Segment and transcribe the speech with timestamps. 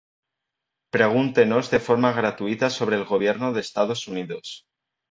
[0.95, 4.65] Pregúntenos de forma gratuita sobre el Gobierno de Estados Unidos.